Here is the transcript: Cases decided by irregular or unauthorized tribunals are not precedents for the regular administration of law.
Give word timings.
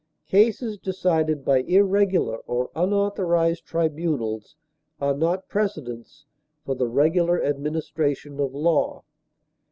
Cases 0.25 0.79
decided 0.79 1.45
by 1.45 1.57
irregular 1.59 2.37
or 2.47 2.71
unauthorized 2.75 3.65
tribunals 3.67 4.55
are 4.99 5.13
not 5.15 5.47
precedents 5.47 6.25
for 6.65 6.73
the 6.73 6.87
regular 6.87 7.43
administration 7.45 8.39
of 8.39 8.55
law. 8.55 9.03